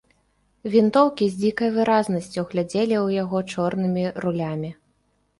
Вінтоўкі 0.75 1.25
з 1.33 1.35
дзікай 1.41 1.69
выразнасцю 1.75 2.43
глядзелі 2.53 2.95
ў 3.05 3.19
яго 3.23 3.37
чорнымі 3.57 4.03
рулямі. 4.25 4.71